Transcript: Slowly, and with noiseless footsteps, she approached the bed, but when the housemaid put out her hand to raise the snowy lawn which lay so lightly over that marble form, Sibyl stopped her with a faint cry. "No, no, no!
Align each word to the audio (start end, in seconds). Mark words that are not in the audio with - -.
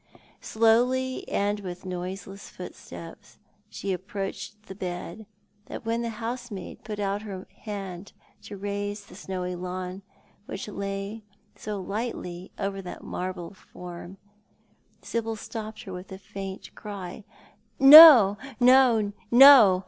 Slowly, 0.41 1.29
and 1.29 1.59
with 1.59 1.85
noiseless 1.85 2.49
footsteps, 2.49 3.37
she 3.69 3.93
approached 3.93 4.65
the 4.65 4.73
bed, 4.73 5.27
but 5.65 5.85
when 5.85 6.01
the 6.01 6.09
housemaid 6.17 6.83
put 6.83 6.99
out 6.99 7.21
her 7.21 7.45
hand 7.55 8.11
to 8.41 8.57
raise 8.57 9.05
the 9.05 9.13
snowy 9.13 9.55
lawn 9.55 10.01
which 10.47 10.67
lay 10.67 11.23
so 11.55 11.79
lightly 11.79 12.51
over 12.57 12.81
that 12.81 13.03
marble 13.03 13.53
form, 13.53 14.17
Sibyl 15.03 15.35
stopped 15.35 15.83
her 15.83 15.93
with 15.93 16.11
a 16.11 16.17
faint 16.17 16.73
cry. 16.73 17.23
"No, 17.77 18.39
no, 18.59 19.13
no! 19.29 19.79